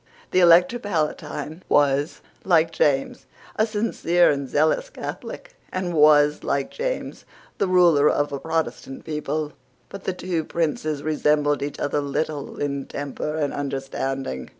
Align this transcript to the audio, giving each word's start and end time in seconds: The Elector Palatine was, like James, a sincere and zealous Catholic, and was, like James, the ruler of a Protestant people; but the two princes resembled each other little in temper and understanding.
The 0.31 0.39
Elector 0.39 0.79
Palatine 0.79 1.61
was, 1.69 2.21
like 2.43 2.71
James, 2.71 3.27
a 3.55 3.67
sincere 3.67 4.31
and 4.31 4.49
zealous 4.49 4.89
Catholic, 4.89 5.53
and 5.71 5.93
was, 5.93 6.43
like 6.43 6.71
James, 6.71 7.23
the 7.59 7.67
ruler 7.67 8.09
of 8.09 8.31
a 8.31 8.39
Protestant 8.39 9.05
people; 9.05 9.53
but 9.89 10.05
the 10.05 10.13
two 10.13 10.43
princes 10.43 11.03
resembled 11.03 11.61
each 11.61 11.77
other 11.79 12.01
little 12.01 12.57
in 12.59 12.87
temper 12.87 13.35
and 13.35 13.53
understanding. 13.53 14.49